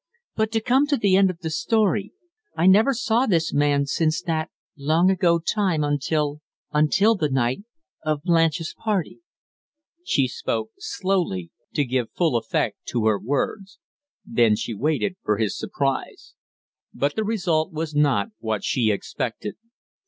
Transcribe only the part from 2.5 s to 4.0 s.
I never saw this man